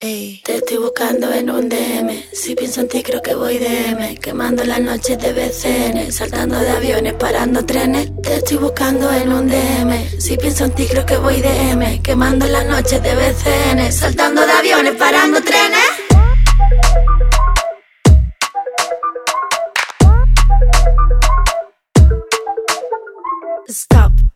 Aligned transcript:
Te 0.00 0.54
estoy 0.54 0.76
buscando 0.76 1.32
en 1.32 1.50
un 1.50 1.68
DM. 1.68 2.22
Si 2.32 2.54
pienso 2.54 2.82
en 2.82 2.88
ti, 2.88 3.02
creo 3.02 3.20
que 3.20 3.34
voy 3.34 3.58
DM. 3.58 4.16
Quemando 4.20 4.62
las 4.62 4.80
noches 4.80 5.18
de 5.18 5.32
BCN. 5.32 6.12
Saltando 6.12 6.56
de 6.56 6.70
aviones, 6.70 7.14
parando 7.14 7.66
trenes. 7.66 8.08
Te 8.22 8.36
estoy 8.36 8.58
buscando 8.58 9.12
en 9.12 9.32
un 9.32 9.48
DM. 9.48 10.20
Si 10.20 10.36
pienso 10.36 10.66
en 10.66 10.70
ti, 10.70 10.86
creo 10.86 11.04
que 11.04 11.16
voy 11.16 11.42
DM. 11.42 12.00
Quemando 12.00 12.46
las 12.46 12.64
noches 12.66 13.02
de 13.02 13.12
BCN. 13.12 13.90
Saltando 13.90 14.46
de 14.46 14.52
aviones, 14.52 14.94
parando 14.94 15.42
trenes. 15.42 15.80
Stop. 23.66 24.27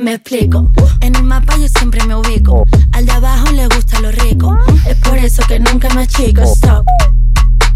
Me 0.00 0.14
explico. 0.14 0.66
En 1.02 1.14
el 1.14 1.24
mapa 1.24 1.58
yo 1.58 1.68
siempre 1.68 2.02
me 2.06 2.14
ubico. 2.14 2.64
Al 2.92 3.04
de 3.04 3.12
abajo 3.12 3.52
le 3.52 3.66
gusta 3.66 4.00
lo 4.00 4.10
rico. 4.10 4.58
Es 4.86 4.96
por 4.96 5.18
eso 5.18 5.42
que 5.46 5.60
nunca 5.60 5.90
me 5.90 6.02
achico. 6.02 6.40
Stop. 6.40 6.86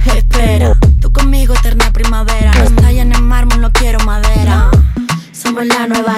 Espera. 0.06 0.72
Tú 1.02 1.12
conmigo, 1.12 1.52
eterna 1.52 1.92
primavera. 1.92 2.50
No 2.54 2.62
estalla 2.62 3.02
en 3.02 3.22
mármol, 3.22 3.60
no 3.60 3.70
quiero 3.72 3.98
madera. 4.06 4.70
Somos 5.32 5.66
la 5.66 5.86
nueva 5.86 6.16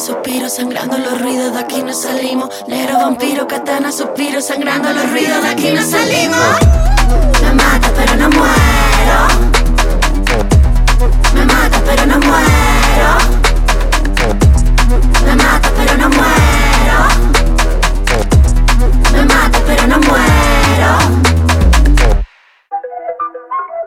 suspiro, 0.00 0.48
sangrando 0.48 0.98
los 0.98 1.20
ruidos, 1.20 1.52
de 1.52 1.58
aquí 1.58 1.82
no 1.82 1.92
salimos. 1.92 2.50
Negro 2.66 2.98
vampiro, 2.98 3.46
katana, 3.46 3.92
suspiro, 3.92 4.40
sangrando 4.40 4.92
los 4.92 5.10
ruidos, 5.10 5.42
de 5.42 5.48
aquí 5.48 5.70
no 5.72 5.82
salimos. 5.82 6.65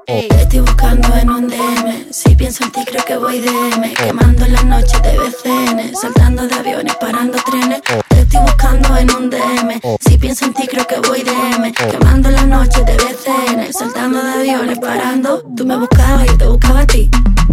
Ey, 0.10 0.28
te 0.28 0.42
estoy 0.42 0.60
buscando 0.62 1.08
en 1.18 1.30
un 1.30 1.48
DM. 1.48 2.08
Si 2.10 2.34
pienso 2.34 2.64
en 2.64 2.72
ti, 2.72 2.84
creo 2.84 3.06
que 3.06 3.16
voy 3.16 3.42
DM. 3.42 3.94
Quemando 3.94 4.48
las 4.48 4.66
noches 4.66 5.00
de 5.04 5.16
BCN. 5.16 5.96
Saltando 5.96 6.48
de 6.48 6.56
aviones, 6.56 6.96
parando 6.96 7.38
trenes. 7.46 7.80
Te 8.08 8.22
estoy 8.22 8.42
buscando 8.42 8.98
en 8.98 9.12
un 9.16 9.30
DM. 9.30 9.80
Si 10.00 10.18
pienso 10.18 10.46
en 10.46 10.56
ti, 10.56 10.68
creo 10.68 10.88
que 10.88 11.00
voy 11.08 11.22
DM. 11.22 11.72
Quemando 11.74 12.32
las 12.32 12.48
noches 12.48 12.84
de 12.88 12.94
BCN. 12.94 13.72
Saltando 13.72 14.24
de 14.24 14.32
aviones, 14.32 14.80
parando. 14.80 15.44
Tú 15.56 15.64
me 15.64 15.78
buscabas, 15.78 16.26
yo 16.26 16.38
te 16.40 16.48
buscaba 16.48 16.80
a 16.80 16.88
ti. 16.88 17.08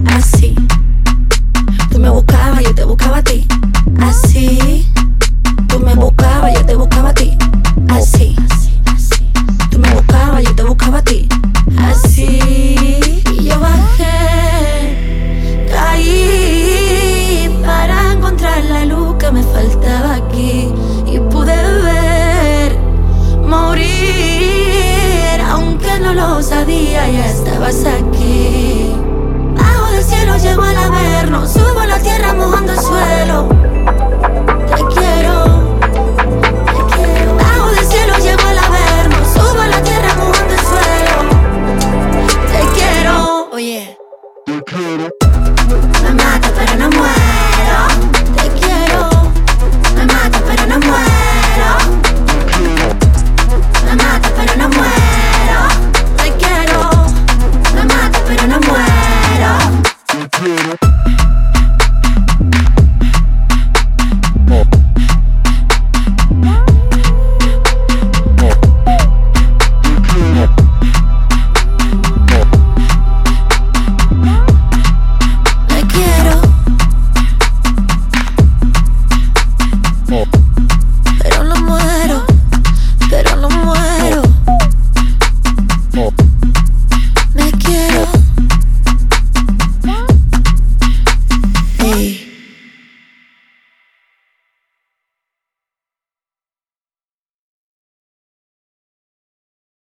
Así. 0.07 0.57
aquí. 27.75 28.95
Bajo 29.57 29.91
del 29.91 30.05
cielo 30.05 30.37
llego 30.37 30.63
al 30.63 30.77
averno, 30.77 31.49
subo 31.49 31.81
a 31.81 31.87
la 31.87 31.99
tierra 31.99 32.33
mojando 32.33 32.73
el 32.73 32.79
suelo. 32.79 33.49
Te 34.69 34.85
quiero, 34.95 35.45
te 35.81 36.95
quiero. 36.95 37.35
Bajo 37.35 37.71
del 37.73 37.85
cielo 37.85 38.15
llego 38.19 38.49
al 38.49 38.59
averno, 38.59 39.17
subo 39.35 39.61
a 39.61 39.67
la 39.67 39.83
tierra 39.83 40.15
mojando 40.15 40.55
el 40.55 40.61
suelo. 40.61 41.17
Te 42.53 42.79
quiero, 42.79 43.49
oye. 43.51 43.99
Te 44.45 44.63
quiero. 44.63 45.26